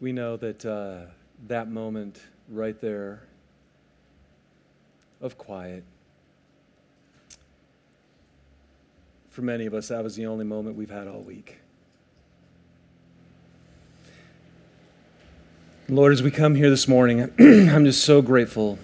[0.00, 1.10] we know that uh,
[1.46, 3.22] that moment right there
[5.20, 5.84] of quiet,
[9.30, 11.58] for many of us, that was the only moment we've had all week.
[15.88, 18.78] Lord, as we come here this morning, I'm just so grateful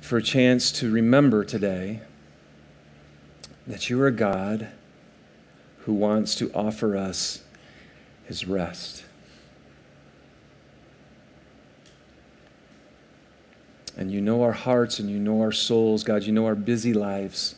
[0.00, 2.00] for a chance to remember today
[3.66, 4.68] that you are a God
[5.80, 7.43] who wants to offer us
[8.26, 9.04] his rest.
[13.96, 16.24] And you know our hearts and you know our souls, God.
[16.24, 17.54] You know our busy lives.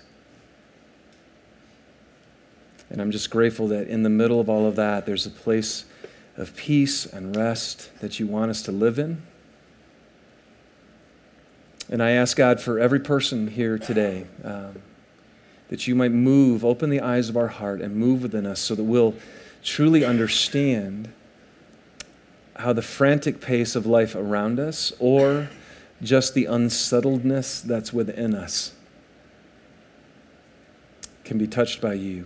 [2.90, 5.86] And I'm just grateful that in the middle of all of that, there's a place
[6.36, 9.22] of peace and rest that you want us to live in.
[11.88, 14.82] And I ask God for every person here today um,
[15.68, 18.74] that you might move, open the eyes of our heart, and move within us so
[18.74, 19.14] that we'll
[19.66, 21.12] truly understand
[22.54, 25.50] how the frantic pace of life around us or
[26.00, 28.72] just the unsettledness that's within us
[31.24, 32.24] can be touched by you.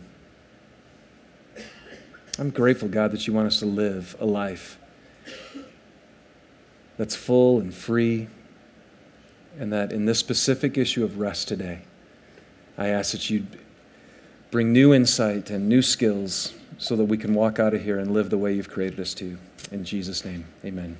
[2.38, 4.78] I'm grateful, God, that you want us to live a life
[6.98, 8.28] that's full and free,
[9.58, 11.80] and that in this specific issue of rest today,
[12.76, 13.46] I ask that you
[14.50, 18.12] bring new insight and new skills so that we can walk out of here and
[18.12, 19.36] live the way you've created us to.
[19.70, 20.96] In Jesus' name, amen.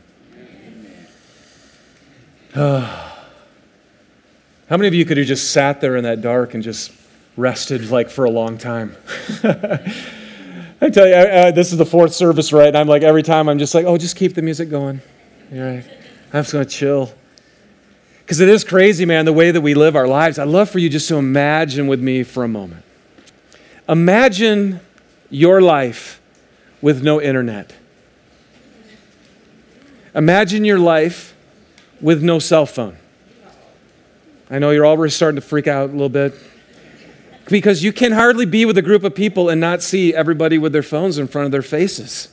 [2.55, 2.85] amen.
[4.69, 6.93] How many of you could have just sat there in that dark and just
[7.35, 8.95] rested like for a long time?
[10.83, 12.69] I tell you, uh, this is the fourth service, right?
[12.69, 15.01] And I'm like, every time I'm just like, oh, just keep the music going.
[15.51, 15.85] You're right.
[16.35, 17.11] I'm just going to chill.
[18.19, 20.39] Because it is crazy, man, the way that we live our lives.
[20.39, 22.85] I'd love for you just to imagine with me for a moment.
[23.89, 24.81] Imagine
[25.31, 26.21] your life
[26.83, 27.73] with no internet.
[30.15, 31.35] Imagine your life
[32.01, 32.97] with no cell phone.
[34.51, 36.35] I know you're already starting to freak out a little bit
[37.49, 40.73] because you can hardly be with a group of people and not see everybody with
[40.73, 42.29] their phones in front of their faces.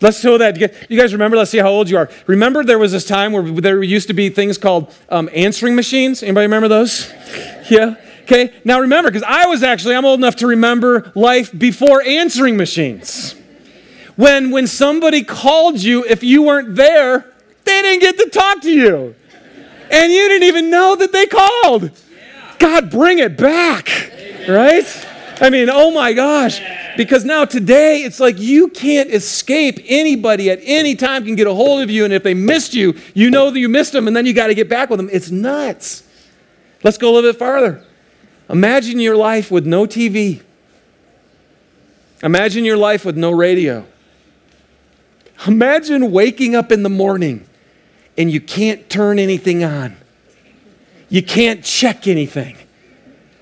[0.00, 0.58] Let's show that.
[0.88, 1.36] You guys remember?
[1.36, 2.08] Let's see how old you are.
[2.26, 6.22] Remember, there was this time where there used to be things called um, answering machines.
[6.22, 7.12] Anybody remember those?
[7.70, 7.96] Yeah.
[8.30, 12.58] Okay, now remember, because I was actually, I'm old enough to remember life before answering
[12.58, 13.34] machines.
[14.16, 17.32] When, when somebody called you, if you weren't there,
[17.64, 19.14] they didn't get to talk to you.
[19.90, 21.90] And you didn't even know that they called.
[22.58, 23.88] God, bring it back,
[24.46, 24.84] right?
[25.40, 26.60] I mean, oh my gosh.
[26.98, 29.78] Because now today, it's like you can't escape.
[29.86, 32.04] Anybody at any time can get a hold of you.
[32.04, 34.48] And if they missed you, you know that you missed them, and then you got
[34.48, 35.08] to get back with them.
[35.10, 36.02] It's nuts.
[36.84, 37.86] Let's go a little bit farther.
[38.50, 40.42] Imagine your life with no TV.
[42.22, 43.86] Imagine your life with no radio.
[45.46, 47.46] Imagine waking up in the morning
[48.16, 49.96] and you can't turn anything on.
[51.08, 52.56] You can't check anything.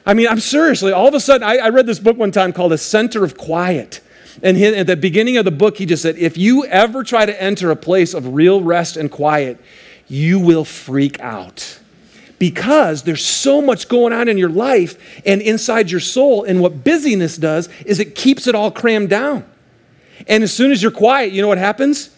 [0.05, 2.53] I mean, I'm seriously, all of a sudden, I, I read this book one time
[2.53, 4.01] called A Center of Quiet.
[4.43, 7.27] And he, at the beginning of the book, he just said, if you ever try
[7.27, 9.59] to enter a place of real rest and quiet,
[10.07, 11.81] you will freak out
[12.39, 16.45] because there's so much going on in your life and inside your soul.
[16.45, 19.45] And what busyness does is it keeps it all crammed down.
[20.29, 22.11] And as soon as you're quiet, you know what happens?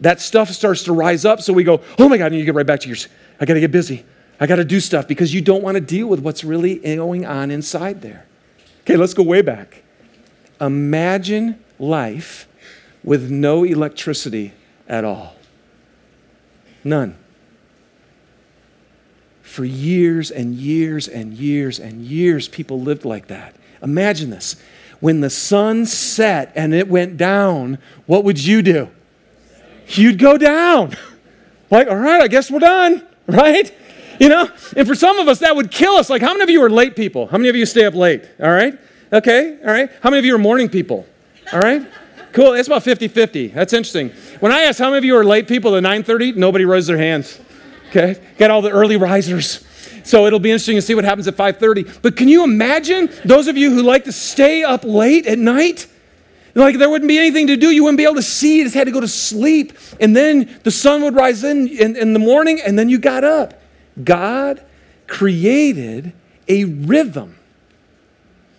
[0.00, 1.40] That stuff starts to rise up.
[1.40, 3.08] So we go, oh my God, and you get right back to yours.
[3.40, 4.04] I got to get busy.
[4.38, 7.24] I got to do stuff because you don't want to deal with what's really going
[7.24, 8.26] on inside there.
[8.80, 9.82] Okay, let's go way back.
[10.60, 12.46] Imagine life
[13.02, 14.52] with no electricity
[14.88, 15.34] at all.
[16.84, 17.16] None
[19.56, 23.56] for years and years and years and years, people lived like that.
[23.82, 24.56] Imagine this.
[25.00, 28.90] When the sun set and it went down, what would you do?
[29.88, 30.94] You'd go down.
[31.68, 33.74] Like, all right, I guess we're done, right?
[34.20, 34.48] You know?
[34.76, 36.08] And for some of us, that would kill us.
[36.08, 37.26] Like, how many of you are late people?
[37.26, 38.24] How many of you stay up late?
[38.40, 38.78] All right?
[39.12, 39.90] Okay, all right.
[40.00, 41.04] How many of you are morning people?
[41.52, 41.84] All right?
[42.32, 42.52] Cool.
[42.52, 43.48] It's about 50 50.
[43.48, 44.10] That's interesting.
[44.40, 46.98] When I ask how many of you are late people at 9:30, nobody raised their
[46.98, 47.40] hands.
[47.90, 48.16] Okay?
[48.38, 49.64] Got all the early risers.
[50.04, 52.00] So it'll be interesting to see what happens at 5:30.
[52.00, 55.86] But can you imagine those of you who like to stay up late at night?
[56.54, 57.70] Like there wouldn't be anything to do.
[57.70, 58.58] You wouldn't be able to see.
[58.58, 59.74] You just had to go to sleep.
[60.00, 63.24] And then the sun would rise in, in, in the morning, and then you got
[63.24, 63.60] up.
[64.02, 64.64] God
[65.06, 66.12] created
[66.48, 67.36] a rhythm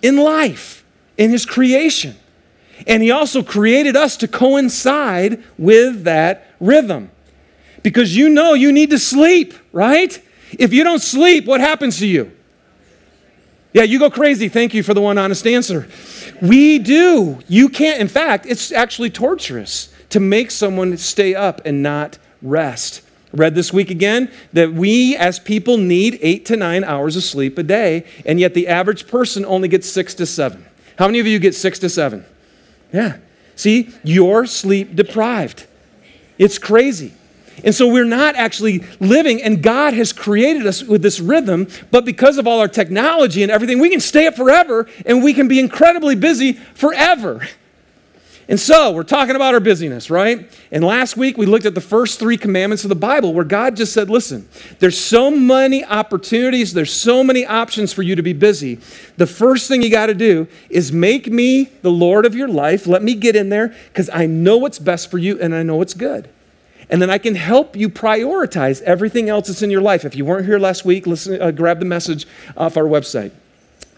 [0.02, 0.84] in life,
[1.18, 2.16] in his creation.
[2.86, 7.10] And he also created us to coincide with that rhythm
[7.88, 10.22] because you know you need to sleep, right?
[10.60, 12.34] If you don't sleep, what happens to you?
[13.72, 14.50] Yeah, you go crazy.
[14.50, 15.88] Thank you for the one honest answer.
[16.42, 17.40] We do.
[17.48, 23.04] You can't, in fact, it's actually torturous to make someone stay up and not rest.
[23.32, 27.58] Read this week again that we as people need eight to nine hours of sleep
[27.58, 30.66] a day, and yet the average person only gets six to seven.
[31.00, 32.26] How many of you get six to seven?
[32.92, 33.20] Yeah.
[33.56, 35.68] See, you're sleep deprived.
[36.38, 37.14] It's crazy.
[37.64, 42.06] And so we're not actually living, and God has created us with this rhythm, but
[42.06, 45.48] because of all our technology and everything, we can stay up forever and we can
[45.48, 47.48] be incredibly busy forever.
[48.50, 50.50] And so we're talking about our busyness, right?
[50.72, 53.76] And last week we looked at the first three commandments of the Bible where God
[53.76, 54.48] just said, listen,
[54.80, 58.76] there's so many opportunities, there's so many options for you to be busy.
[59.18, 62.88] The first thing you got to do is make me the Lord of your life.
[62.88, 65.76] Let me get in there because I know what's best for you and I know
[65.76, 66.30] what's good.
[66.90, 70.06] And then I can help you prioritize everything else that's in your life.
[70.06, 72.26] If you weren't here last week, listen, uh, grab the message
[72.56, 73.32] off our website.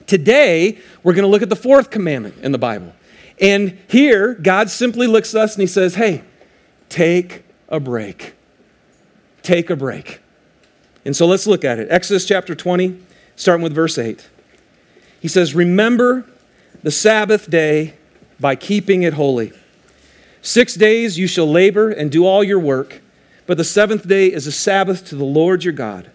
[0.07, 2.93] Today, we're going to look at the fourth commandment in the Bible.
[3.39, 6.23] And here, God simply looks at us and he says, Hey,
[6.89, 8.33] take a break.
[9.43, 10.19] Take a break.
[11.05, 11.87] And so let's look at it.
[11.91, 12.99] Exodus chapter 20,
[13.35, 14.27] starting with verse 8.
[15.19, 16.25] He says, Remember
[16.81, 17.93] the Sabbath day
[18.39, 19.53] by keeping it holy.
[20.49, 23.01] Six days you shall labor and do all your work,
[23.45, 26.09] but the seventh day is a Sabbath to the Lord your God.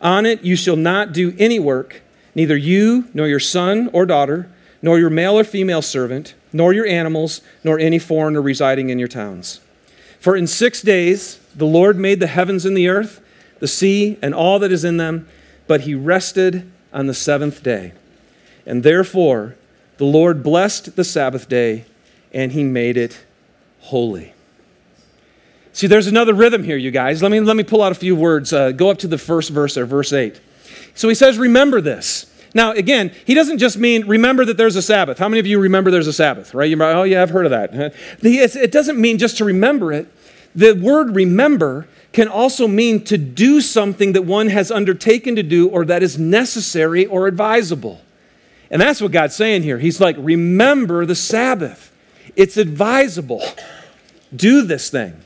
[0.00, 2.00] On it you shall not do any work,
[2.34, 4.50] neither you, nor your son or daughter,
[4.80, 9.06] nor your male or female servant nor your animals, nor any foreigner residing in your
[9.06, 9.60] towns.
[10.18, 13.20] For in six days the Lord made the heavens and the earth,
[13.58, 15.28] the sea, and all that is in them,
[15.66, 17.92] but he rested on the seventh day.
[18.64, 19.56] And therefore
[19.98, 21.84] the Lord blessed the Sabbath day,
[22.32, 23.26] and he made it
[23.80, 24.34] holy.
[25.72, 27.22] See, there's another rhythm here, you guys.
[27.22, 28.52] Let me, let me pull out a few words.
[28.52, 30.40] Uh, go up to the first verse or verse 8.
[30.94, 32.26] So he says, Remember this.
[32.54, 35.18] Now, again, he doesn't just mean remember that there's a Sabbath.
[35.18, 36.68] How many of you remember there's a Sabbath, right?
[36.68, 37.94] You're, oh, yeah, I've heard of that.
[38.22, 40.08] It doesn't mean just to remember it.
[40.54, 45.68] The word remember can also mean to do something that one has undertaken to do
[45.68, 48.00] or that is necessary or advisable.
[48.70, 49.78] And that's what God's saying here.
[49.78, 51.92] He's like, remember the Sabbath.
[52.38, 53.42] It's advisable.
[54.34, 55.20] Do this thing.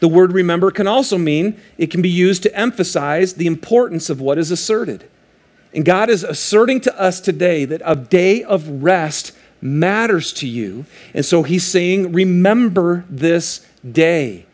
[0.00, 4.20] The word remember can also mean it can be used to emphasize the importance of
[4.20, 5.08] what is asserted.
[5.74, 9.32] And God is asserting to us today that a day of rest
[9.62, 10.84] matters to you.
[11.14, 14.44] And so He's saying, remember this day.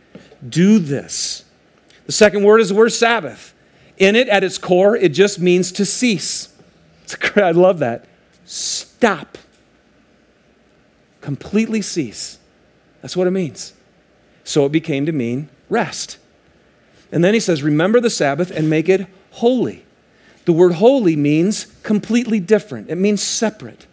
[0.48, 1.44] Do this.
[2.06, 3.52] The second word is the word Sabbath.
[3.96, 6.54] In it, at its core, it just means to cease.
[7.36, 8.04] I love that.
[8.44, 9.36] Stop.
[11.24, 12.38] Completely cease.
[13.00, 13.72] That's what it means.
[14.44, 16.18] So it became to mean rest.
[17.10, 19.86] And then he says, Remember the Sabbath and make it holy.
[20.44, 23.86] The word holy means completely different, it means separate.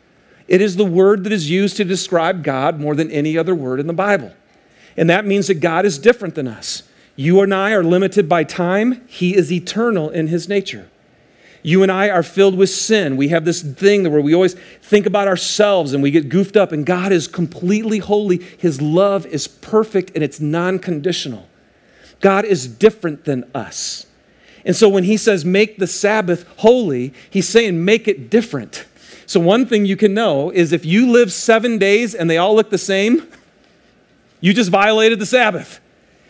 [0.49, 3.79] It is the word that is used to describe God more than any other word
[3.79, 4.33] in the Bible.
[4.97, 6.83] And that means that God is different than us.
[7.15, 10.89] You and I are limited by time, He is eternal in His nature.
[11.63, 13.17] You and I are filled with sin.
[13.17, 16.71] We have this thing where we always think about ourselves and we get goofed up,
[16.71, 18.37] and God is completely holy.
[18.57, 21.47] His love is perfect and it's non conditional.
[22.19, 24.05] God is different than us.
[24.63, 28.85] And so when he says make the Sabbath holy, he's saying make it different.
[29.25, 32.53] So, one thing you can know is if you live seven days and they all
[32.53, 33.27] look the same,
[34.41, 35.79] you just violated the Sabbath.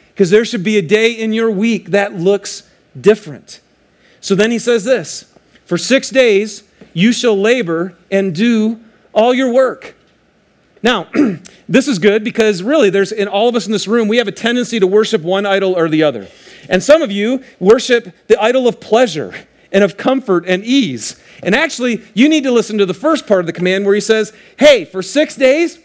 [0.10, 2.70] Because there should be a day in your week that looks
[3.00, 3.60] different.
[4.22, 5.26] So then he says this
[5.66, 6.64] For six days
[6.94, 8.80] you shall labor and do
[9.14, 9.96] all your work.
[10.84, 11.08] Now,
[11.70, 14.28] this is good because really, there's in all of us in this room, we have
[14.28, 16.28] a tendency to worship one idol or the other.
[16.70, 19.34] And some of you worship the idol of pleasure
[19.72, 21.22] and of comfort and ease.
[21.44, 24.02] And actually, you need to listen to the first part of the command where he
[24.02, 25.80] says, Hey, for six days,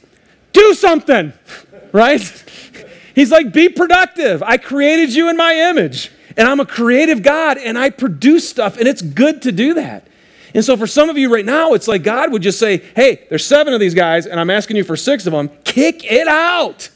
[0.52, 1.32] do something,
[1.92, 2.20] right?
[3.14, 4.42] He's like, Be productive.
[4.42, 8.76] I created you in my image, and I'm a creative God, and I produce stuff,
[8.76, 10.06] and it's good to do that.
[10.54, 13.26] And so, for some of you right now, it's like God would just say, Hey,
[13.28, 15.50] there's seven of these guys, and I'm asking you for six of them.
[15.64, 16.88] Kick it out.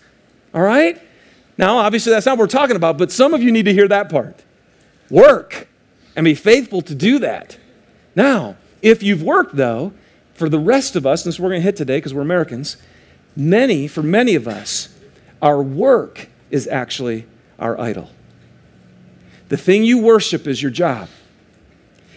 [0.54, 1.00] All right?
[1.58, 3.86] Now, obviously, that's not what we're talking about, but some of you need to hear
[3.88, 4.42] that part.
[5.10, 5.68] Work
[6.16, 7.58] and be faithful to do that.
[8.16, 9.92] Now, if you've worked, though,
[10.34, 12.78] for the rest of us, and this we're going to hit today because we're Americans,
[13.36, 14.88] many, for many of us,
[15.42, 17.26] our work is actually
[17.58, 18.08] our idol.
[19.50, 21.08] The thing you worship is your job,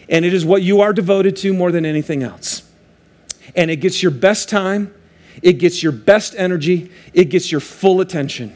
[0.07, 2.61] and it is what you are devoted to more than anything else.
[3.55, 4.93] And it gets your best time,
[5.41, 8.55] it gets your best energy, it gets your full attention.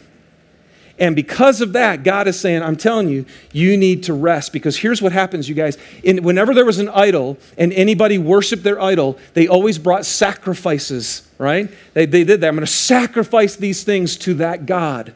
[0.99, 4.53] And because of that, God is saying, I'm telling you, you need to rest.
[4.53, 5.77] Because here's what happens, you guys.
[6.03, 11.27] In, whenever there was an idol and anybody worshiped their idol, they always brought sacrifices,
[11.37, 11.69] right?
[11.93, 12.47] They, they did that.
[12.47, 15.13] I'm going to sacrifice these things to that God.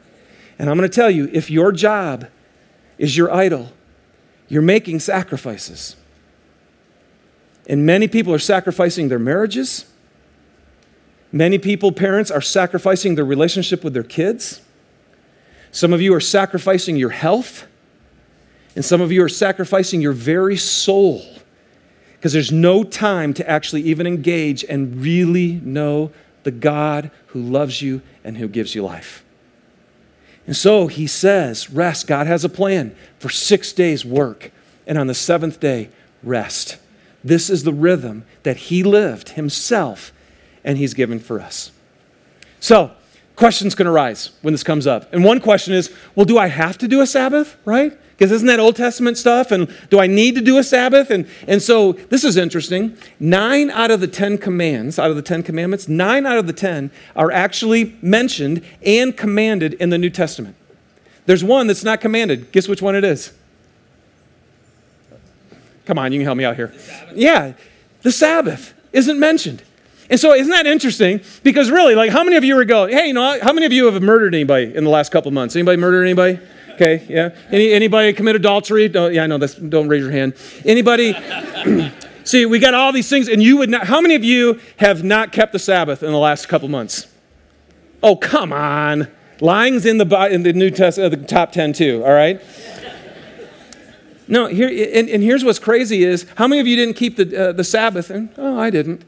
[0.58, 2.28] And I'm going to tell you if your job
[3.02, 3.68] is your idol,
[4.48, 5.96] you're making sacrifices.
[7.66, 9.86] And many people are sacrificing their marriages.
[11.32, 14.60] Many people, parents, are sacrificing their relationship with their kids.
[15.72, 17.66] Some of you are sacrificing your health,
[18.76, 21.24] and some of you are sacrificing your very soul
[22.12, 26.12] because there's no time to actually even engage and really know
[26.44, 29.24] the God who loves you and who gives you life.
[30.52, 32.06] And so he says, rest.
[32.06, 34.52] God has a plan for six days' work,
[34.86, 35.88] and on the seventh day,
[36.22, 36.76] rest.
[37.24, 40.12] This is the rhythm that he lived himself
[40.62, 41.70] and he's given for us.
[42.60, 42.90] So,
[43.34, 45.10] questions can arise when this comes up.
[45.14, 47.98] And one question is, well, do I have to do a Sabbath, right?
[48.12, 49.50] Because isn't that Old Testament stuff?
[49.50, 51.10] And do I need to do a Sabbath?
[51.10, 52.96] And, and so this is interesting.
[53.18, 56.52] Nine out of the Ten commands, out of the Ten Commandments, nine out of the
[56.52, 60.56] ten are actually mentioned and commanded in the New Testament.
[61.26, 62.52] There's one that's not commanded.
[62.52, 63.32] Guess which one it is?
[65.84, 66.68] Come on, you can help me out here.
[66.68, 67.52] The yeah,
[68.02, 69.62] the Sabbath isn't mentioned.
[70.10, 71.22] And so, isn't that interesting?
[71.42, 73.72] Because really, like, how many of you are going, hey, you know, how many of
[73.72, 75.56] you have murdered anybody in the last couple months?
[75.56, 76.38] Anybody murdered anybody?
[76.82, 77.30] Okay, yeah.
[77.52, 78.88] Any, anybody commit adultery?
[78.88, 80.34] Don't, yeah, I know that's, don't raise your hand.
[80.64, 81.14] Anybody?
[82.24, 85.04] See, we got all these things, and you would not, how many of you have
[85.04, 87.06] not kept the Sabbath in the last couple months?
[88.02, 89.06] Oh, come on.
[89.40, 92.40] Lying's in the, in the New Testament, uh, the top 10 too, all right?
[94.26, 97.50] No, here, and, and, here's what's crazy is how many of you didn't keep the,
[97.50, 98.10] uh, the Sabbath?
[98.10, 99.04] And, oh, I didn't.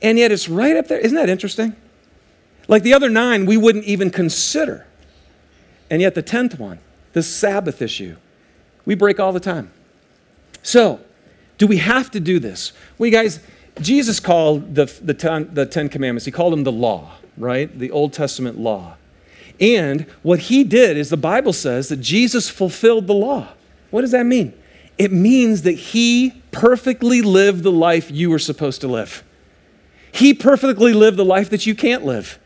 [0.00, 0.98] And yet it's right up there.
[0.98, 1.76] Isn't that interesting?
[2.68, 4.86] Like the other nine, we wouldn't even consider.
[5.90, 6.80] And yet the tenth one,
[7.16, 8.14] the Sabbath issue,
[8.84, 9.70] we break all the time.
[10.62, 11.00] So,
[11.56, 12.74] do we have to do this?
[12.98, 13.40] Well, you guys,
[13.80, 17.74] Jesus called the, the, ten, the Ten Commandments, he called them the law, right?
[17.78, 18.96] The Old Testament law.
[19.58, 23.48] And what he did is the Bible says that Jesus fulfilled the law.
[23.88, 24.52] What does that mean?
[24.98, 29.24] It means that he perfectly lived the life you were supposed to live.
[30.12, 32.38] He perfectly lived the life that you can't live.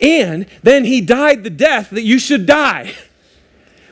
[0.00, 2.94] And then he died the death that you should die.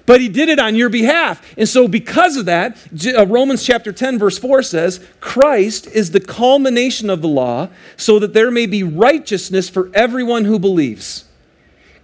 [0.07, 1.43] But he did it on your behalf.
[1.59, 6.21] And so, because of that, uh, Romans chapter 10, verse 4 says, Christ is the
[6.21, 11.25] culmination of the law, so that there may be righteousness for everyone who believes.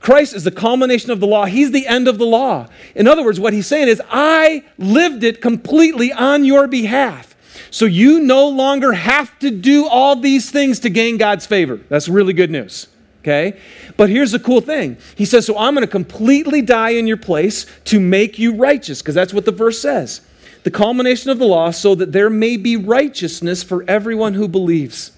[0.01, 1.45] Christ is the culmination of the law.
[1.45, 2.67] He's the end of the law.
[2.97, 7.37] In other words, what he's saying is, I lived it completely on your behalf.
[7.71, 11.81] So you no longer have to do all these things to gain God's favor.
[11.89, 12.89] That's really good news.
[13.23, 13.57] Okay?
[13.97, 14.97] But here's the cool thing.
[15.15, 19.01] He says, So I'm going to completely die in your place to make you righteous,
[19.01, 20.23] because that's what the verse says.
[20.65, 25.13] The culmination of the law, so that there may be righteousness for everyone who believes.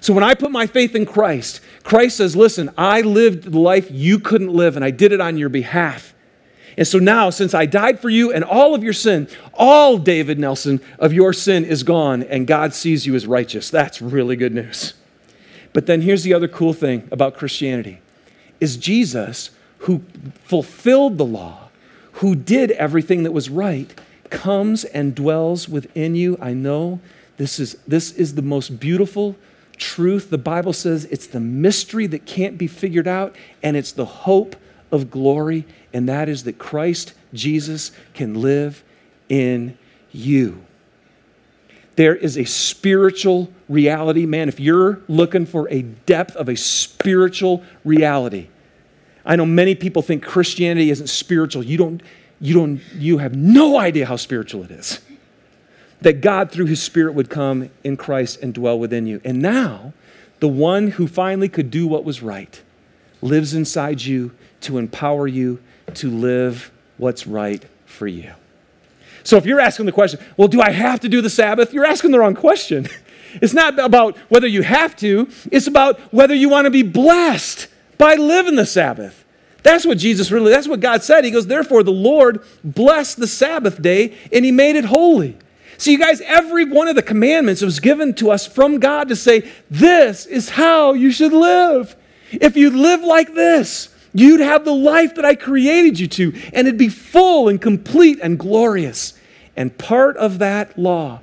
[0.00, 3.88] So when I put my faith in Christ, Christ says, Listen, I lived the life
[3.90, 6.14] you couldn't live, and I did it on your behalf.
[6.78, 10.38] And so now, since I died for you and all of your sin, all, David
[10.38, 13.68] Nelson, of your sin is gone, and God sees you as righteous.
[13.68, 14.94] That's really good news.
[15.72, 18.00] But then here's the other cool thing about Christianity
[18.60, 20.02] is Jesus, who
[20.44, 21.68] fulfilled the law,
[22.14, 23.92] who did everything that was right,
[24.30, 26.38] comes and dwells within you.
[26.40, 27.00] I know
[27.36, 29.36] this is, this is the most beautiful
[29.76, 30.30] truth.
[30.30, 34.54] The Bible says it's the mystery that can't be figured out, and it's the hope
[34.92, 38.84] of glory, and that is that Christ Jesus can live
[39.28, 39.76] in
[40.12, 40.64] you.
[41.96, 44.48] There is a spiritual reality, man.
[44.48, 48.48] If you're looking for a depth of a spiritual reality,
[49.24, 51.62] I know many people think Christianity isn't spiritual.
[51.62, 52.02] You don't,
[52.40, 55.00] you don't, you have no idea how spiritual it is.
[56.00, 59.20] That God, through His Spirit, would come in Christ and dwell within you.
[59.24, 59.92] And now,
[60.40, 62.60] the one who finally could do what was right
[63.20, 64.32] lives inside you
[64.62, 65.60] to empower you
[65.94, 68.32] to live what's right for you.
[69.24, 71.72] So if you're asking the question, well, do I have to do the Sabbath?
[71.72, 72.88] You're asking the wrong question.
[73.40, 77.66] It's not about whether you have to, it's about whether you want to be blessed
[77.96, 79.24] by living the Sabbath.
[79.62, 81.24] That's what Jesus really, that's what God said.
[81.24, 85.38] He goes, therefore, the Lord blessed the Sabbath day and he made it holy.
[85.78, 89.16] So, you guys, every one of the commandments was given to us from God to
[89.16, 91.96] say, this is how you should live.
[92.30, 96.66] If you live like this, You'd have the life that I created you to, and
[96.66, 99.14] it'd be full and complete and glorious.
[99.56, 101.20] And part of that law,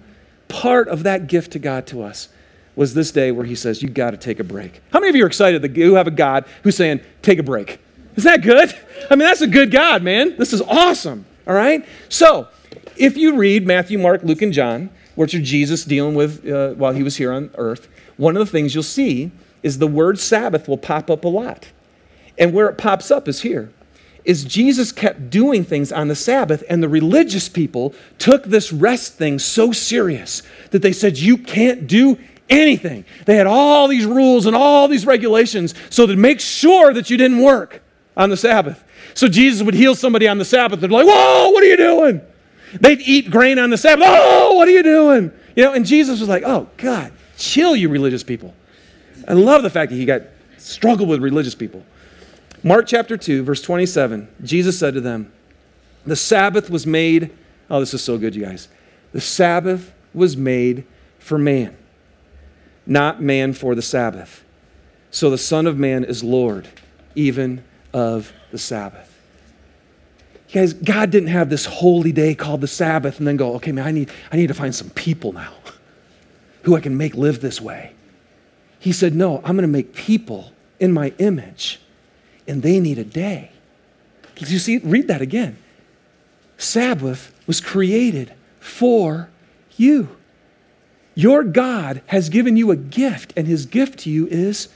[0.48, 2.29] part of that gift to God to us,
[2.75, 4.81] was this day where He says, You've got to take a break.
[4.91, 7.43] How many of you are excited that you have a God who's saying, Take a
[7.43, 7.79] break?
[8.15, 8.74] Isn't that good?
[9.10, 10.36] I mean, that's a good God, man.
[10.38, 11.25] This is awesome.
[11.48, 11.86] All right?
[12.10, 12.48] So,
[12.98, 16.93] if you read Matthew, Mark, Luke, and John, which are Jesus dealing with uh, while
[16.93, 19.31] he was here on earth, one of the things you'll see
[19.63, 21.67] is the word Sabbath will pop up a lot.
[22.39, 23.69] And where it pops up is here.
[24.25, 29.13] Is Jesus kept doing things on the Sabbath, and the religious people took this rest
[29.15, 32.17] thing so serious that they said, You can't do
[32.50, 33.05] anything.
[33.25, 37.17] They had all these rules and all these regulations so to make sure that you
[37.17, 37.81] didn't work
[38.17, 38.84] on the Sabbath.
[39.13, 40.79] So Jesus would heal somebody on the Sabbath.
[40.79, 42.22] They're like, Whoa, what are you doing?
[42.79, 44.05] They'd eat grain on the Sabbath.
[44.08, 45.31] Oh, what are you doing?
[45.55, 48.53] You know, and Jesus was like, Oh, God, chill, you religious people.
[49.27, 50.24] I love the fact that he got
[50.58, 51.84] struggled with religious people.
[52.63, 55.31] Mark chapter 2, verse 27, Jesus said to them,
[56.05, 57.31] The Sabbath was made,
[57.69, 58.67] oh, this is so good, you guys.
[59.13, 60.85] The Sabbath was made
[61.19, 61.75] for man,
[62.85, 64.43] not man for the Sabbath.
[65.11, 66.67] So the Son of Man is Lord,
[67.15, 67.63] even
[67.93, 69.05] of the Sabbath.
[70.49, 73.71] You guys, God didn't have this holy day called the Sabbath and then go, okay,
[73.71, 75.53] man, I need, I need to find some people now
[76.63, 77.93] who I can make live this way.
[78.79, 81.79] He said, no, I'm going to make people in my image,
[82.50, 83.51] and they need a day.
[84.36, 84.79] Did you see?
[84.79, 85.58] Read that again.
[86.58, 89.29] Sabbath was created for
[89.77, 90.18] you.
[91.15, 94.70] Your God has given you a gift, and his gift to you is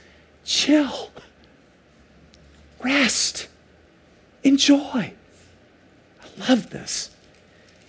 [0.44, 1.10] chill,
[2.82, 3.48] rest,
[4.42, 5.12] enjoy.
[6.22, 7.10] I love this.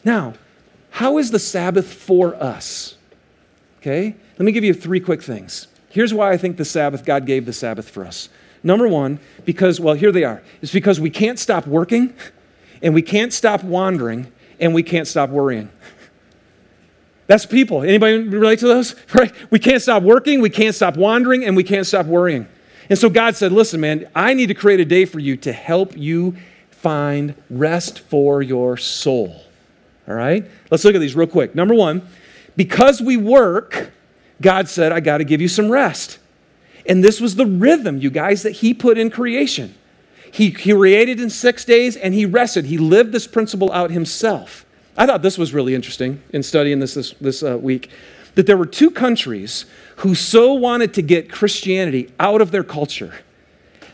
[0.03, 0.35] Now,
[0.91, 2.95] how is the Sabbath for us?
[3.79, 5.67] Okay, let me give you three quick things.
[5.89, 8.29] Here's why I think the Sabbath, God gave the Sabbath for us.
[8.65, 10.41] Number one, because, well, here they are.
[10.59, 12.15] It's because we can't stop working,
[12.81, 15.69] and we can't stop wandering, and we can't stop worrying.
[17.27, 17.83] That's people.
[17.83, 18.95] Anybody relate to those?
[19.13, 19.31] Right?
[19.51, 22.47] We can't stop working, we can't stop wandering, and we can't stop worrying.
[22.89, 25.53] And so God said, Listen, man, I need to create a day for you to
[25.53, 26.35] help you
[26.71, 29.43] find rest for your soul.
[30.07, 30.49] All right?
[30.71, 31.53] Let's look at these real quick.
[31.53, 32.07] Number one,
[32.55, 33.91] because we work,
[34.41, 36.17] God said, I got to give you some rest.
[36.87, 39.75] And this was the rhythm, you guys, that He put in creation.
[40.31, 42.65] He created in six days and He rested.
[42.65, 44.65] He lived this principle out Himself.
[44.97, 47.89] I thought this was really interesting in studying this this, this uh, week
[48.35, 49.65] that there were two countries
[49.97, 53.13] who so wanted to get Christianity out of their culture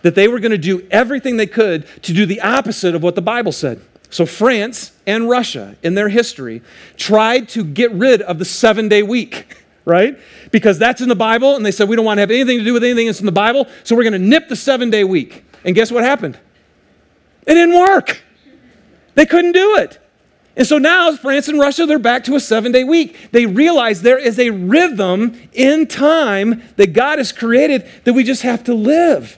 [0.01, 3.15] that they were going to do everything they could to do the opposite of what
[3.15, 3.81] the Bible said.
[4.09, 6.61] So, France and Russia, in their history,
[6.97, 10.17] tried to get rid of the seven day week, right?
[10.51, 12.63] Because that's in the Bible, and they said, we don't want to have anything to
[12.63, 15.03] do with anything that's in the Bible, so we're going to nip the seven day
[15.03, 15.43] week.
[15.63, 16.39] And guess what happened?
[17.45, 18.21] It didn't work.
[19.15, 19.99] They couldn't do it.
[20.55, 23.31] And so now France and Russia, they're back to a seven day week.
[23.31, 28.41] They realize there is a rhythm in time that God has created that we just
[28.41, 29.37] have to live.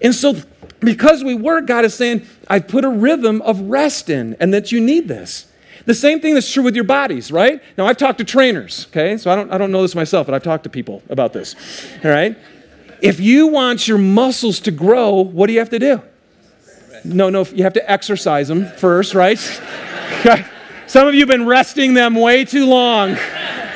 [0.00, 0.34] And so,
[0.80, 4.72] because we work, God is saying, I've put a rhythm of rest in, and that
[4.72, 5.46] you need this.
[5.84, 7.62] The same thing that's true with your bodies, right?
[7.76, 9.16] Now, I've talked to trainers, okay?
[9.18, 11.54] So I don't, I don't know this myself, but I've talked to people about this,
[12.04, 12.36] all right?
[13.02, 16.02] If you want your muscles to grow, what do you have to do?
[17.04, 19.38] No, no, you have to exercise them first, right?
[20.86, 23.10] Some of you have been resting them way too long.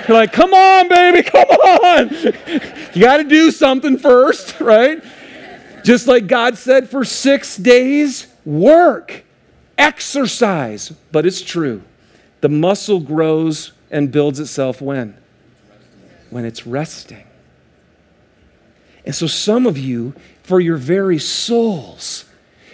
[0.08, 2.10] You're like, come on, baby, come on.
[2.92, 5.00] You got to do something first, right?
[5.84, 9.22] Just like God said, for six days, work,
[9.78, 10.90] exercise.
[11.12, 11.82] But it's true.
[12.40, 15.16] The muscle grows and builds itself when?
[16.31, 17.24] When it's resting.
[19.05, 22.24] And so, some of you, for your very souls,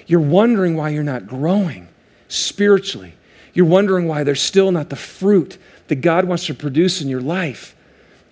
[0.06, 1.88] you're wondering why you're not growing
[2.28, 3.14] spiritually.
[3.54, 7.20] You're wondering why there's still not the fruit that God wants to produce in your
[7.20, 7.74] life.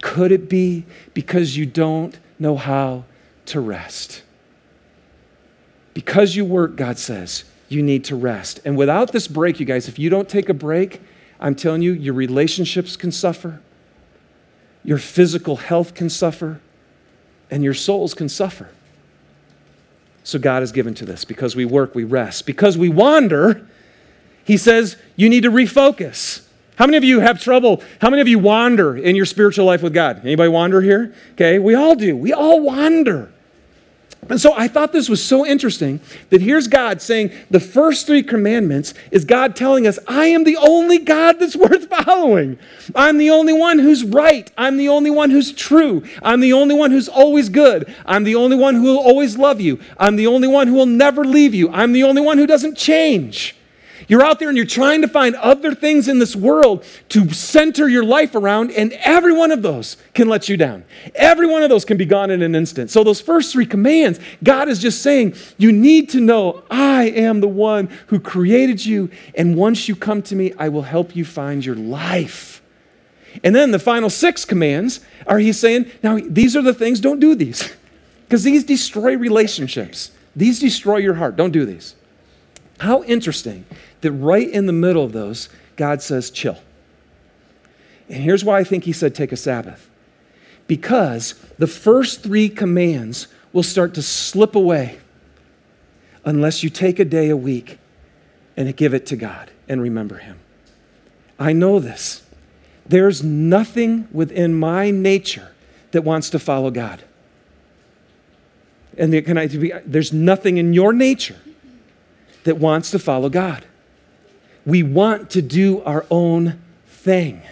[0.03, 3.05] Could it be because you don't know how
[3.47, 4.23] to rest?
[5.95, 8.61] Because you work, God says, you need to rest.
[8.65, 11.01] And without this break, you guys, if you don't take a break,
[11.45, 13.61] I'm telling you, your relationships can suffer,
[14.83, 16.59] your physical health can suffer,
[17.51, 18.71] and your souls can suffer.
[20.23, 21.27] So God has given to this.
[21.27, 22.47] Because we work, we rest.
[22.47, 23.69] Because we wander,
[24.43, 26.47] he says you need to refocus.
[26.77, 27.83] How many of you have trouble?
[28.01, 30.21] How many of you wander in your spiritual life with God?
[30.25, 31.15] Anybody wander here?
[31.33, 32.17] Okay, we all do.
[32.17, 33.34] We all wander.
[34.29, 38.23] And so I thought this was so interesting that here's God saying the first three
[38.23, 42.59] commandments is God telling us, I am the only God that's worth following.
[42.95, 44.51] I'm the only one who's right.
[44.57, 46.05] I'm the only one who's true.
[46.23, 47.93] I'm the only one who's always good.
[48.07, 49.81] I'm the only one who will always love you.
[49.99, 51.71] I'm the only one who will never leave you.
[51.71, 53.57] I'm the only one who doesn't change.
[54.15, 57.89] You're out there and you're trying to find other things in this world to center
[57.89, 60.85] your life around, and every one of those can let you down.
[61.17, 62.93] Every one of those can be gone in an instant.
[62.93, 67.41] So, those first three commands, God is just saying, You need to know I am
[67.41, 71.25] the one who created you, and once you come to me, I will help you
[71.25, 72.63] find your life.
[73.43, 77.19] And then the final six commands are He's saying, Now, these are the things, don't
[77.19, 77.69] do these,
[78.29, 80.13] because these destroy relationships.
[80.37, 81.35] These destroy your heart.
[81.35, 81.97] Don't do these.
[82.79, 83.65] How interesting
[84.05, 86.59] that right in the middle of those, God says, chill.
[88.09, 89.91] And here's why I think he said, take a Sabbath.
[90.67, 94.99] Because the first three commands will start to slip away
[96.25, 97.79] unless you take a day a week
[98.57, 100.39] and give it to God and remember Him.
[101.39, 102.23] I know this.
[102.87, 105.53] There's nothing within my nature
[105.93, 107.03] that wants to follow God.
[108.97, 111.39] And can I there's nothing in your nature
[112.45, 113.65] that wants to follow God.
[114.67, 117.43] We want to do our own thing.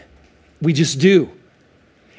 [0.61, 1.31] We just do.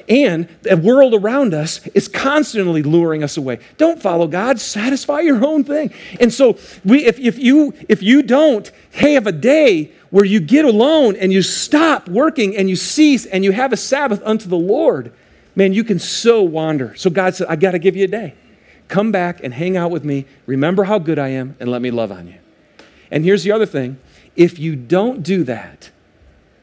[0.08, 3.60] And the world around us is constantly luring us away.
[3.78, 5.92] Don't follow God, satisfy your own thing.
[6.20, 10.64] And so we, if, if, you, if you don't have a day where you get
[10.64, 14.58] alone and you stop working and you cease and you have a Sabbath unto the
[14.58, 15.12] Lord,
[15.56, 16.94] man, you can so wander.
[16.96, 18.34] So God said, I got to give you a day.
[18.88, 20.26] Come back and hang out with me.
[20.44, 22.38] Remember how good I am and let me love on you.
[23.10, 23.98] And here's the other thing
[24.36, 25.90] if you don't do that,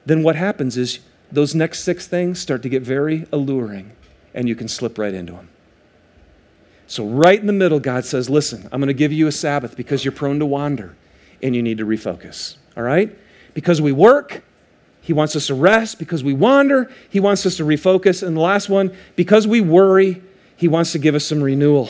[0.06, 1.00] then what happens is
[1.32, 3.92] those next six things start to get very alluring
[4.34, 5.50] and you can slip right into them.
[6.88, 9.78] So, right in the middle, God says, Listen, I'm going to give you a Sabbath
[9.78, 10.96] because you're prone to wander
[11.42, 12.58] and you need to refocus.
[12.76, 13.18] All right?
[13.54, 14.44] Because we work,
[15.00, 16.00] He wants us to rest.
[16.00, 18.28] Because we wander, He wants us to refocus.
[18.28, 20.22] And the last one, because we worry,
[20.58, 21.90] He wants to give us some renewal.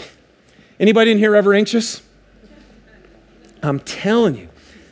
[0.80, 2.04] Anybody in here ever anxious?
[3.64, 4.50] I'm telling you,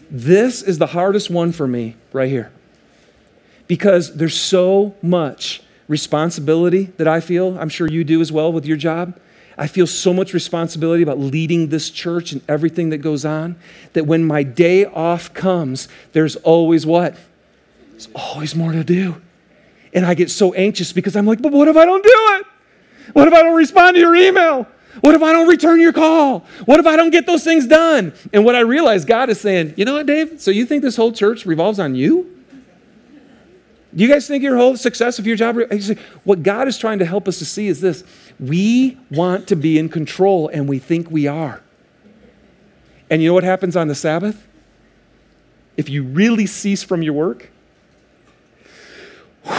[0.09, 2.51] this is the hardest one for me right here.
[3.67, 7.59] Because there's so much responsibility that I feel.
[7.59, 9.19] I'm sure you do as well with your job.
[9.57, 13.57] I feel so much responsibility about leading this church and everything that goes on
[13.93, 17.17] that when my day off comes, there's always what?
[17.91, 19.21] There's always more to do.
[19.93, 22.45] And I get so anxious because I'm like, but what if I don't do it?
[23.13, 24.65] What if I don't respond to your email?
[25.01, 26.45] What if I don't return your call?
[26.65, 28.13] What if I don't get those things done?
[28.33, 30.41] And what I realize, God is saying, you know what, Dave?
[30.41, 32.39] So you think this whole church revolves on you?
[33.95, 35.57] Do you guys think your whole success of your job?
[36.23, 38.03] What God is trying to help us to see is this
[38.39, 41.63] we want to be in control, and we think we are.
[43.09, 44.47] And you know what happens on the Sabbath?
[45.75, 47.49] If you really cease from your work,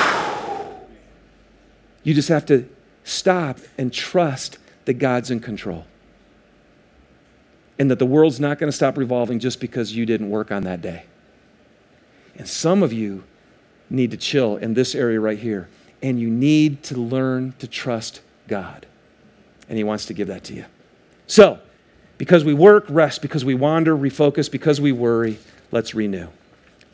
[2.04, 2.68] you just have to
[3.02, 4.58] stop and trust
[4.90, 5.84] that God's in control.
[7.78, 10.64] And that the world's not going to stop revolving just because you didn't work on
[10.64, 11.04] that day.
[12.34, 13.22] And some of you
[13.88, 15.68] need to chill in this area right here.
[16.02, 18.84] And you need to learn to trust God.
[19.68, 20.64] And He wants to give that to you.
[21.28, 21.60] So,
[22.18, 23.22] because we work, rest.
[23.22, 24.50] Because we wander, refocus.
[24.50, 25.38] Because we worry,
[25.70, 26.26] let's renew.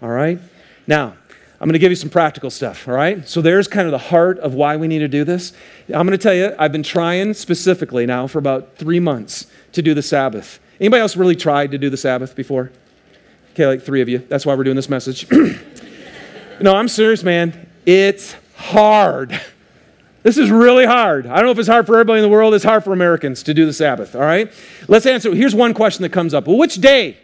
[0.02, 0.38] All right?
[0.86, 1.16] Now,
[1.58, 3.26] I'm going to give you some practical stuff, all right?
[3.26, 5.54] So there's kind of the heart of why we need to do this.
[5.88, 9.80] I'm going to tell you, I've been trying specifically now for about three months to
[9.80, 10.60] do the Sabbath.
[10.80, 12.72] Anybody else really tried to do the Sabbath before?
[13.52, 14.18] Okay, like three of you.
[14.18, 15.26] That's why we're doing this message.
[16.60, 17.66] no, I'm serious, man.
[17.86, 19.40] It's hard.
[20.22, 21.26] This is really hard.
[21.26, 22.52] I don't know if it's hard for everybody in the world.
[22.52, 24.52] It's hard for Americans to do the Sabbath, all right?
[24.88, 25.34] Let's answer.
[25.34, 26.46] Here's one question that comes up.
[26.46, 27.16] Well, which day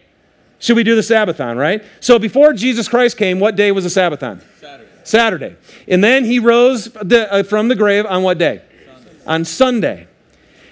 [0.63, 1.83] should we do the Sabbath on, right?
[1.99, 4.41] So before Jesus Christ came, what day was the Sabbath on?
[4.61, 4.91] Saturday.
[5.03, 5.57] Saturday.
[5.89, 8.63] And then he rose the, uh, from the grave on what day?
[8.87, 9.11] Sunday.
[9.27, 10.07] On Sunday.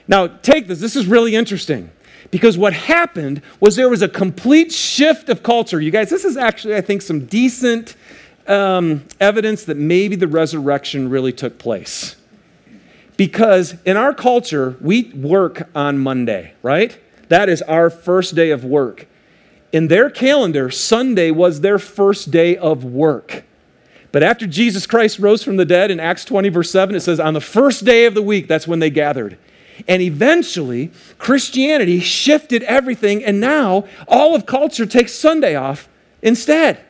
[0.06, 0.78] Now, take this.
[0.78, 1.90] This is really interesting
[2.30, 5.80] because what happened was there was a complete shift of culture.
[5.80, 7.96] You guys, this is actually, I think, some decent
[8.46, 12.14] um, evidence that maybe the resurrection really took place.
[13.16, 16.96] Because in our culture, we work on Monday, right?
[17.28, 19.08] That is our first day of work
[19.72, 23.44] in their calendar, Sunday was their first day of work.
[24.12, 27.20] But after Jesus Christ rose from the dead in Acts 20, verse 7, it says,
[27.20, 29.38] on the first day of the week, that's when they gathered.
[29.86, 35.88] And eventually, Christianity shifted everything, and now all of culture takes Sunday off
[36.22, 36.80] instead.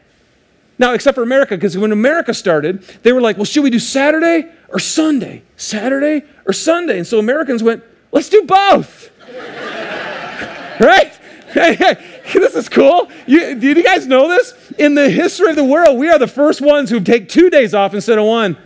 [0.79, 3.79] Now, except for America, because when America started, they were like, well, should we do
[3.79, 5.43] Saturday or Sunday?
[5.57, 6.97] Saturday or Sunday?
[6.97, 9.11] And so Americans went, let's do both.
[10.81, 11.13] right?
[12.35, 13.11] this is cool.
[13.27, 14.73] You, did you guys know this?
[14.79, 17.75] In the history of the world, we are the first ones who take two days
[17.75, 18.57] off instead of one.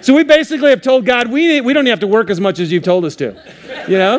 [0.00, 2.72] So we basically have told God, we, we don't have to work as much as
[2.72, 3.40] you've told us to.
[3.86, 4.18] You know?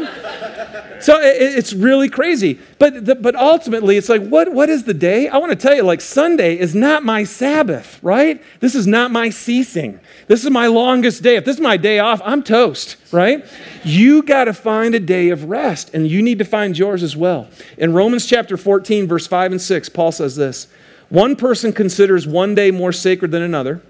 [1.04, 2.60] So it, it's really crazy.
[2.80, 5.28] But, the, but ultimately, it's like, what, what is the day?
[5.28, 8.42] I want to tell you, like, Sunday is not my Sabbath, right?
[8.62, 10.00] This is not my ceasing.
[10.28, 11.36] This is my longest day.
[11.36, 13.46] If this is my day off, I'm toast, right?
[13.84, 17.18] You got to find a day of rest, and you need to find yours as
[17.18, 17.50] well.
[17.78, 20.68] In Romans chapter 14, verse 5 and 6, Paul says this
[21.10, 23.82] One person considers one day more sacred than another.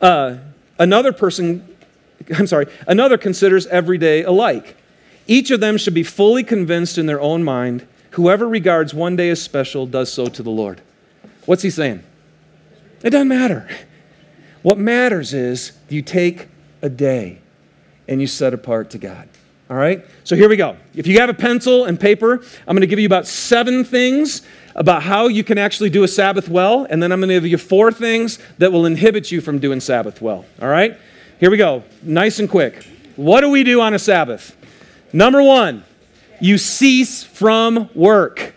[0.00, 0.38] Uh,
[0.76, 1.76] another person,
[2.36, 4.76] I'm sorry, another considers every day alike.
[5.26, 7.86] Each of them should be fully convinced in their own mind.
[8.10, 10.80] Whoever regards one day as special does so to the Lord.
[11.46, 12.02] What's he saying?
[13.02, 13.68] It doesn't matter.
[14.62, 16.48] What matters is you take
[16.80, 17.38] a day
[18.08, 19.28] and you set apart to God.
[19.70, 20.04] All right?
[20.24, 20.76] So here we go.
[20.94, 24.42] If you have a pencil and paper, I'm going to give you about seven things
[24.74, 27.46] about how you can actually do a Sabbath well, and then I'm going to give
[27.46, 30.44] you four things that will inhibit you from doing Sabbath well.
[30.60, 30.98] All right?
[31.40, 31.84] Here we go.
[32.02, 32.86] Nice and quick.
[33.16, 34.56] What do we do on a Sabbath?
[35.14, 35.84] Number one,
[36.40, 38.52] you cease from work.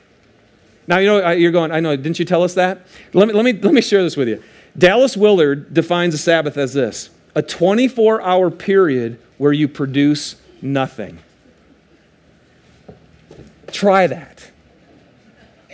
[0.87, 2.87] Now, you know, you're going, I know, didn't you tell us that?
[3.13, 4.41] Let me, let me, let me share this with you.
[4.75, 11.19] Dallas Willard defines a Sabbath as this a 24 hour period where you produce nothing.
[13.71, 14.49] Try that.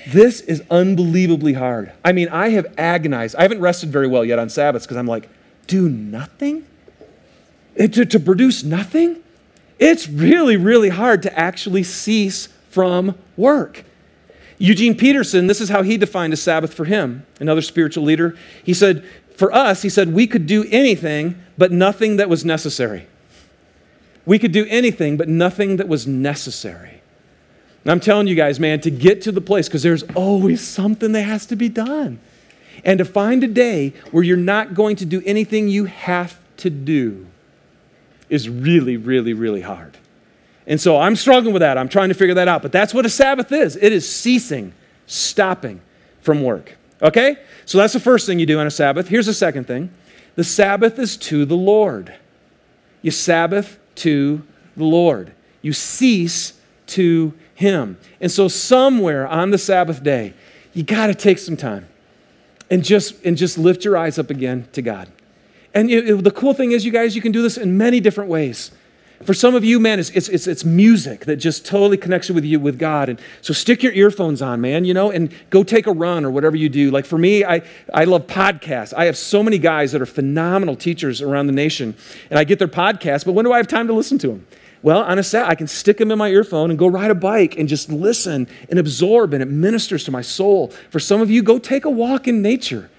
[0.09, 1.93] This is unbelievably hard.
[2.03, 3.37] I mean, I have agonized.
[3.37, 5.29] I haven't rested very well yet on Sabbaths because I'm like,
[5.65, 6.67] do nothing?
[7.77, 9.22] To, to produce nothing?
[9.83, 13.83] It's really, really hard to actually cease from work.
[14.57, 18.37] Eugene Peterson, this is how he defined a Sabbath for him, another spiritual leader.
[18.63, 23.07] He said, For us, he said, we could do anything, but nothing that was necessary.
[24.25, 27.01] We could do anything, but nothing that was necessary.
[27.83, 31.11] And I'm telling you guys, man, to get to the place, because there's always something
[31.11, 32.21] that has to be done.
[32.85, 36.69] And to find a day where you're not going to do anything you have to
[36.69, 37.27] do
[38.29, 39.97] is really, really, really hard.
[40.65, 41.77] And so I'm struggling with that.
[41.77, 42.61] I'm trying to figure that out.
[42.61, 44.73] But that's what a Sabbath is it is ceasing,
[45.07, 45.81] stopping
[46.21, 46.77] from work.
[47.01, 47.37] Okay?
[47.65, 49.07] So that's the first thing you do on a Sabbath.
[49.07, 49.91] Here's the second thing
[50.35, 52.13] the Sabbath is to the Lord.
[53.01, 54.43] You Sabbath to
[54.75, 56.53] the Lord, you cease
[56.87, 57.97] to Him.
[58.21, 60.33] And so, somewhere on the Sabbath day,
[60.73, 61.87] you got to take some time
[62.69, 65.09] and just, and just lift your eyes up again to God.
[65.73, 67.99] And it, it, the cool thing is, you guys, you can do this in many
[67.99, 68.71] different ways.
[69.23, 72.43] For some of you, man, it's, it's, it's, it's, music that just totally connects with
[72.43, 73.07] you with God.
[73.07, 76.31] And so stick your earphones on, man, you know, and go take a run or
[76.31, 76.91] whatever you do.
[76.91, 77.61] Like for me, I,
[77.93, 78.93] I love podcasts.
[78.93, 81.95] I have so many guys that are phenomenal teachers around the nation,
[82.29, 84.45] and I get their podcasts, but when do I have time to listen to them?
[84.81, 87.15] Well, on a set, I can stick them in my earphone and go ride a
[87.15, 90.73] bike and just listen and absorb, and it ministers to my soul.
[90.89, 92.89] For some of you, go take a walk in nature.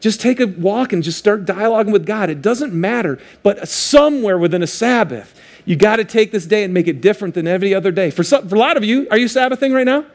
[0.00, 2.30] Just take a walk and just start dialoguing with God.
[2.30, 6.72] It doesn't matter, but somewhere within a Sabbath, you got to take this day and
[6.72, 8.10] make it different than every other day.
[8.10, 10.06] For, some, for a lot of you, are you Sabbathing right now?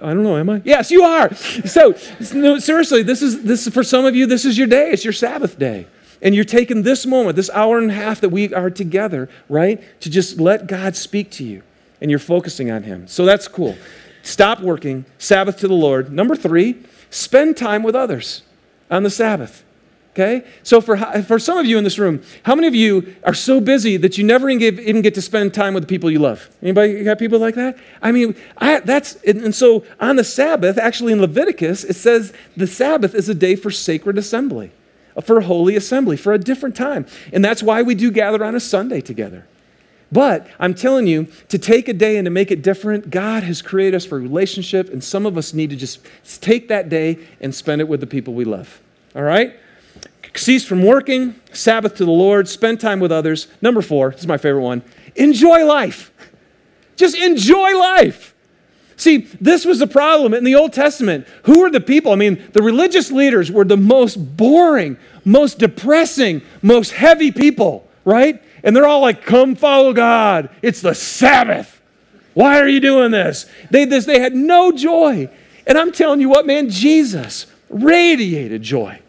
[0.00, 0.62] I don't know, am I?
[0.64, 1.34] Yes, you are.
[1.34, 1.94] So,
[2.34, 4.90] no, seriously, this is, this for some of you, this is your day.
[4.90, 5.86] It's your Sabbath day.
[6.20, 9.82] And you're taking this moment, this hour and a half that we are together, right,
[10.00, 11.62] to just let God speak to you.
[12.00, 13.08] And you're focusing on Him.
[13.08, 13.76] So that's cool.
[14.22, 16.12] Stop working, Sabbath to the Lord.
[16.12, 18.42] Number three, spend time with others
[18.90, 19.62] on the Sabbath.
[20.12, 20.44] Okay?
[20.62, 23.60] So, for, for some of you in this room, how many of you are so
[23.60, 26.50] busy that you never even get to spend time with the people you love?
[26.60, 27.78] Anybody got people like that?
[28.02, 32.66] I mean, I, that's, and so on the Sabbath, actually in Leviticus, it says the
[32.66, 34.70] Sabbath is a day for sacred assembly,
[35.22, 37.06] for holy assembly, for a different time.
[37.32, 39.46] And that's why we do gather on a Sunday together.
[40.12, 43.62] But I'm telling you, to take a day and to make it different, God has
[43.62, 46.06] created us for relationship, and some of us need to just
[46.42, 48.80] take that day and spend it with the people we love.
[49.16, 49.56] All right?
[50.34, 53.48] Cease from working, Sabbath to the Lord, spend time with others.
[53.60, 54.82] Number four, this is my favorite one
[55.14, 56.10] enjoy life.
[56.96, 58.34] Just enjoy life.
[58.96, 61.26] See, this was the problem in the Old Testament.
[61.44, 62.12] Who were the people?
[62.12, 68.42] I mean, the religious leaders were the most boring, most depressing, most heavy people, right?
[68.62, 70.50] And they're all like, come follow God.
[70.62, 71.80] It's the Sabbath.
[72.34, 73.46] Why are you doing this?
[73.70, 75.28] They, this, they had no joy.
[75.66, 79.00] And I'm telling you what, man, Jesus radiated joy.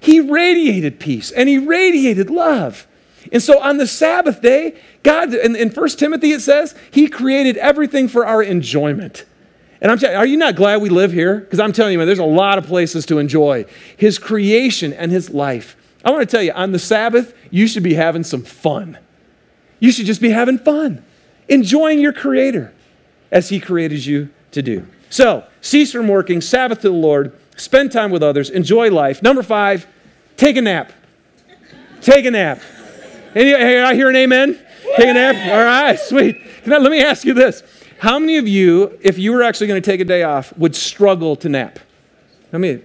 [0.00, 2.86] He radiated peace and he radiated love.
[3.30, 7.56] And so on the Sabbath day, God, in, in 1 Timothy it says, He created
[7.56, 9.24] everything for our enjoyment.
[9.80, 11.40] And I'm telling you, are you not glad we live here?
[11.40, 15.10] Because I'm telling you, man, there's a lot of places to enjoy His creation and
[15.10, 15.76] His life.
[16.04, 18.98] I want to tell you, on the Sabbath, you should be having some fun.
[19.78, 21.04] You should just be having fun,
[21.48, 22.72] enjoying your Creator
[23.30, 24.86] as He created you to do.
[25.10, 29.22] So, cease from working, Sabbath to the Lord, spend time with others, enjoy life.
[29.22, 29.86] Number five,
[30.36, 30.92] take a nap.
[32.00, 32.60] Take a nap.
[33.34, 34.58] Any, hey, I hear an amen?
[34.96, 35.36] Take a nap?
[35.52, 36.40] All right, sweet.
[36.66, 37.62] Now, let me ask you this.
[37.98, 40.74] How many of you, if you were actually going to take a day off, would
[40.74, 41.78] struggle to nap?
[42.52, 42.82] I mean,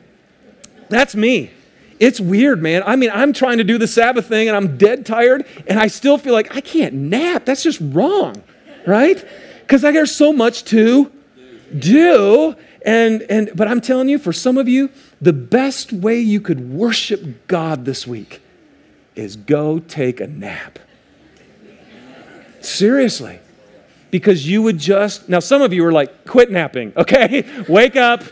[0.90, 1.52] that's me.
[2.00, 2.84] It's weird, man.
[2.86, 5.88] I mean, I'm trying to do the Sabbath thing and I'm dead tired and I
[5.88, 7.46] still feel like I can't nap.
[7.46, 8.44] That's just wrong,
[8.86, 9.24] right?
[9.62, 11.12] Because I got so much to
[11.78, 12.56] do.
[12.86, 16.72] And, and, but I'm telling you, for some of you, the best way you could
[16.72, 18.42] worship God this week
[19.16, 20.80] is go take a nap.
[22.62, 23.40] Seriously.
[24.10, 27.46] Because you would just, now some of you are like, quit napping, okay?
[27.70, 28.24] Wake up,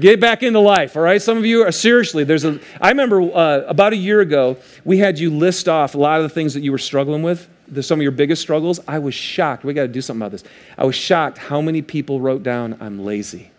[0.00, 1.20] get back into life, all right?
[1.20, 4.98] Some of you are, seriously, there's a, I remember uh, about a year ago, we
[4.98, 7.82] had you list off a lot of the things that you were struggling with, the,
[7.82, 8.80] some of your biggest struggles.
[8.88, 9.64] I was shocked.
[9.64, 10.44] We got to do something about this.
[10.76, 13.50] I was shocked how many people wrote down, I'm lazy.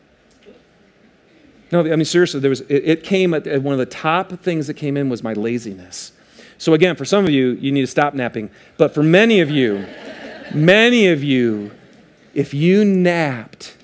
[1.71, 4.32] No, I mean, seriously, there was, it, it came at, at one of the top
[4.41, 6.12] things that came in was my laziness.
[6.58, 8.51] So, again, for some of you, you need to stop napping.
[8.77, 9.88] But for many of you,
[10.54, 11.71] many of you,
[12.34, 13.77] if you napped,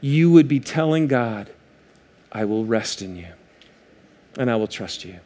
[0.00, 1.48] you would be telling God,
[2.32, 3.28] I will rest in you
[4.38, 5.16] and I will trust you.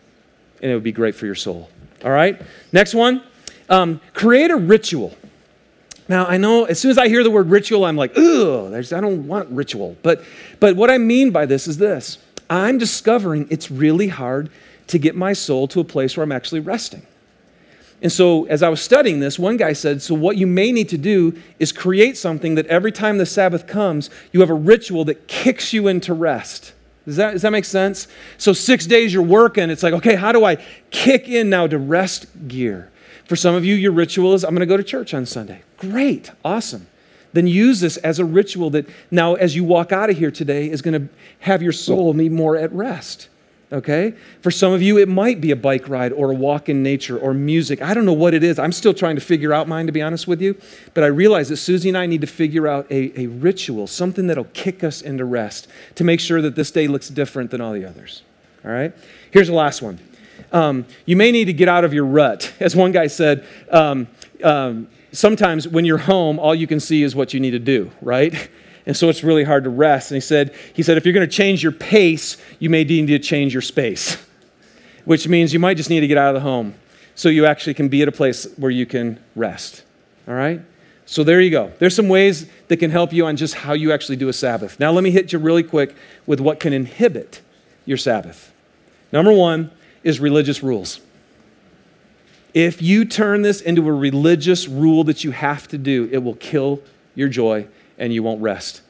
[0.63, 1.71] And it would be great for your soul.
[2.05, 2.41] All right?
[2.73, 3.23] Next one
[3.69, 5.17] um, create a ritual.
[6.09, 9.01] Now, I know as soon as I hear the word ritual, I'm like, ugh, I
[9.01, 9.97] don't want ritual.
[10.03, 10.23] But,
[10.61, 12.19] but what I mean by this is this
[12.51, 14.51] I'm discovering it's really hard
[14.89, 17.07] to get my soul to a place where I'm actually resting.
[18.03, 20.89] And so, as I was studying this, one guy said, So, what you may need
[20.89, 25.05] to do is create something that every time the Sabbath comes, you have a ritual
[25.05, 26.73] that kicks you into rest.
[27.05, 28.09] Does that, does that make sense?
[28.39, 30.57] So, six days you're working, it's like, okay, how do I
[30.91, 32.91] kick in now to rest gear?
[33.25, 35.63] For some of you, your ritual is, I'm going to go to church on Sunday.
[35.79, 36.87] Great, awesome.
[37.33, 40.71] Then use this as a ritual that now, as you walk out of here today,
[40.71, 43.29] is going to have your soul be more at rest
[43.73, 44.15] okay?
[44.41, 47.19] For some of you, it might be a bike ride or a walk in nature
[47.19, 47.81] or music.
[47.83, 48.59] I don't know what it is.
[48.59, 50.57] I'm still trying to figure out mine, to be honest with you.
[50.95, 54.27] But I realize that Susie and I need to figure out a, a ritual, something
[54.27, 57.73] that'll kick us into rest to make sure that this day looks different than all
[57.73, 58.23] the others,
[58.65, 58.93] all right?
[59.31, 59.99] Here's the last one.
[60.53, 62.53] Um, you may need to get out of your rut.
[62.61, 64.07] As one guy said, um,
[64.45, 67.91] um, sometimes when you're home, all you can see is what you need to do,
[68.01, 68.49] right?
[68.87, 70.11] and so it's really hard to rest.
[70.11, 73.07] And he said, he said, if you're going to change your pace, you may need
[73.07, 74.17] to change your space,
[75.05, 76.75] which means you might just need to get out of the home
[77.15, 79.85] so you actually can be at a place where you can rest.
[80.27, 80.61] All right?
[81.07, 81.73] So there you go.
[81.79, 84.81] There's some ways that can help you on just how you actually do a Sabbath.
[84.81, 85.95] Now, let me hit you really quick
[86.27, 87.41] with what can inhibit
[87.85, 88.53] your Sabbath.
[89.13, 89.71] Number one
[90.03, 91.01] is religious rules.
[92.55, 96.35] If you turn this into a religious rule that you have to do, it will
[96.35, 96.83] kill
[97.15, 97.67] your joy
[98.03, 98.83] and you won't rest.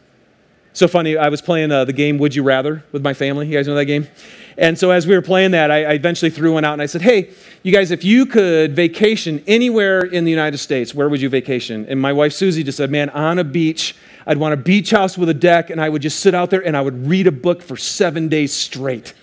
[0.72, 3.46] So funny, I was playing uh, the game Would You Rather with my family.
[3.46, 4.08] You guys know that game?
[4.56, 6.86] And so as we were playing that, I, I, eventually threw one out and I
[6.86, 7.30] said, Hey,
[7.62, 11.84] you guys, if you could vacation anywhere in the United States, where would you vacation?
[11.90, 13.94] And my wife Susie just said, Man, on a beach.
[14.26, 16.64] I'd want a beach house with a deck, and I would just sit out there
[16.64, 19.14] and I would read a book for seven days straight.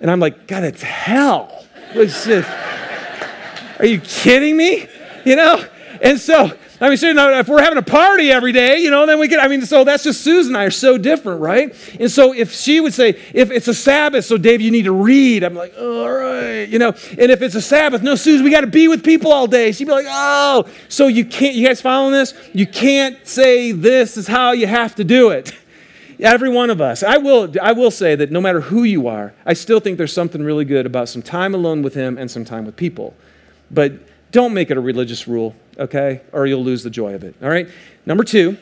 [0.00, 1.66] And I'm like, God, it's hell.
[3.78, 4.86] Are you kidding me?
[5.24, 5.64] You know?
[6.02, 8.90] And so I mean, so, you know, if we're having a party every day, you
[8.90, 11.40] know, then we could, I mean, so that's just Susan and I are so different,
[11.40, 11.74] right?
[11.98, 14.92] And so if she would say, if it's a Sabbath, so Dave, you need to
[14.92, 18.44] read, I'm like, oh, all right, you know, and if it's a Sabbath, no, Susan,
[18.44, 19.72] we got to be with people all day.
[19.72, 22.32] She'd be like, oh, so you can't, you guys following this?
[22.52, 25.52] You can't say this is how you have to do it.
[26.20, 27.02] Every one of us.
[27.02, 30.12] I will, I will say that no matter who you are, I still think there's
[30.12, 33.14] something really good about some time alone with Him and some time with people.
[33.70, 33.92] But
[34.30, 36.20] don't make it a religious rule, okay?
[36.32, 37.68] Or you'll lose the joy of it, all right?
[38.04, 38.56] Number two,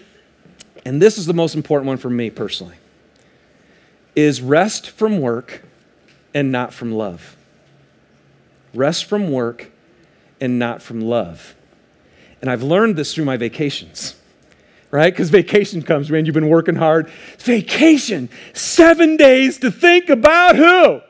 [0.85, 2.77] and this is the most important one for me personally,
[4.15, 5.63] is rest from work
[6.33, 7.37] and not from love.
[8.75, 9.71] Rest from work
[10.41, 11.55] and not from love.
[12.41, 14.15] And I've learned this through my vacations,
[14.91, 15.13] right?
[15.13, 17.11] Because vacation comes, man, you've been working hard.
[17.39, 21.01] Vacation, seven days to think about who?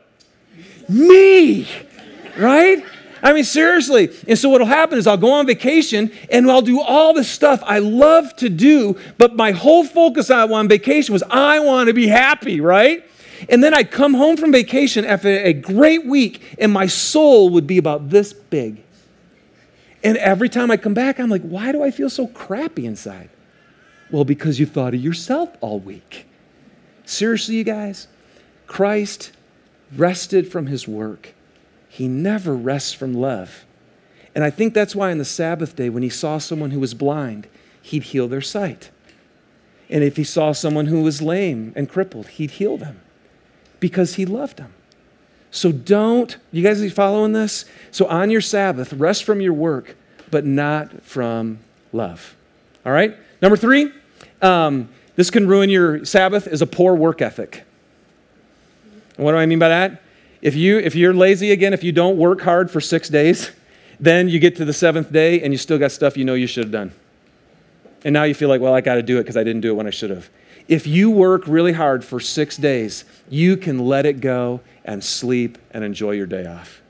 [0.88, 1.68] Me,
[2.38, 2.84] right?
[3.26, 4.16] I mean, seriously.
[4.28, 7.60] And so what'll happen is I'll go on vacation and I'll do all the stuff
[7.66, 12.06] I love to do, but my whole focus on vacation was I want to be
[12.06, 13.04] happy, right?
[13.48, 17.66] And then I'd come home from vacation after a great week and my soul would
[17.66, 18.80] be about this big.
[20.04, 23.28] And every time I come back, I'm like, why do I feel so crappy inside?
[24.12, 26.28] Well, because you thought of yourself all week.
[27.04, 28.06] Seriously, you guys,
[28.68, 29.32] Christ
[29.96, 31.32] rested from his work
[31.96, 33.64] he never rests from love.
[34.34, 36.92] And I think that's why on the Sabbath day, when he saw someone who was
[36.92, 37.48] blind,
[37.80, 38.90] he'd heal their sight.
[39.88, 43.00] And if he saw someone who was lame and crippled, he'd heal them
[43.80, 44.74] because he loved them.
[45.50, 47.64] So don't, you guys are following this?
[47.92, 49.96] So on your Sabbath, rest from your work,
[50.30, 51.60] but not from
[51.94, 52.36] love.
[52.84, 53.16] All right?
[53.40, 53.90] Number three,
[54.42, 57.64] um, this can ruin your Sabbath, is a poor work ethic.
[59.16, 60.02] And what do I mean by that?
[60.42, 63.50] If, you, if you're lazy again, if you don't work hard for six days,
[63.98, 66.46] then you get to the seventh day and you still got stuff you know you
[66.46, 66.92] should have done.
[68.04, 69.70] And now you feel like, well, I got to do it because I didn't do
[69.70, 70.28] it when I should have.
[70.68, 75.58] If you work really hard for six days, you can let it go and sleep
[75.70, 76.82] and enjoy your day off.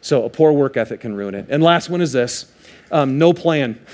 [0.00, 1.46] So a poor work ethic can ruin it.
[1.48, 2.52] And last one is this
[2.90, 3.78] um, no plan.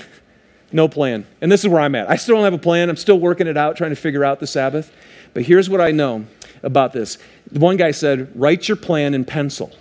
[0.73, 1.27] No plan.
[1.41, 2.09] And this is where I'm at.
[2.09, 2.89] I still don't have a plan.
[2.89, 4.89] I'm still working it out, trying to figure out the Sabbath.
[5.33, 6.25] But here's what I know
[6.63, 7.17] about this.
[7.51, 9.71] One guy said, write your plan in pencil.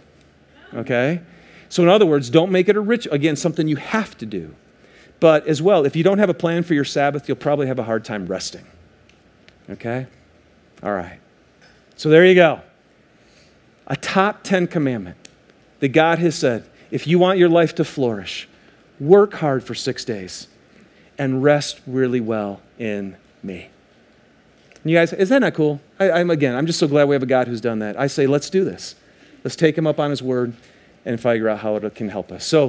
[0.74, 1.20] Okay?
[1.68, 3.14] So, in other words, don't make it a ritual.
[3.14, 4.54] Again, something you have to do.
[5.20, 7.78] But as well, if you don't have a plan for your Sabbath, you'll probably have
[7.78, 8.64] a hard time resting.
[9.68, 10.06] Okay?
[10.82, 11.20] All right.
[11.96, 12.60] So there you go.
[13.86, 15.28] A top 10 commandment
[15.80, 18.48] that God has said if you want your life to flourish,
[18.98, 20.48] work hard for six days
[21.18, 23.68] and rest really well in me.
[24.82, 25.80] And you guys, is that not cool?
[25.98, 27.98] I, I'm again, I'm just so glad we have a God who's done that.
[27.98, 28.94] I say, let's do this.
[29.44, 30.54] Let's take him up on his word
[31.04, 32.44] and figure out how it can help us.
[32.44, 32.68] So